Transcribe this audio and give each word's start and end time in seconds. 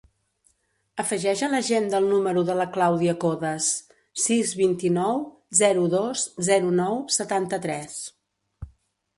Afegeix 1.01 1.41
a 1.47 1.49
l'agenda 1.51 1.99
el 2.03 2.07
número 2.13 2.41
de 2.47 2.55
la 2.61 2.65
Clàudia 2.77 3.13
Codes: 3.25 3.67
sis, 4.23 4.55
vint-i-nou, 4.63 5.23
zero, 5.63 5.85
dos, 5.95 6.27
zero, 6.49 6.73
nou, 6.83 7.01
setanta-tres. 7.21 8.01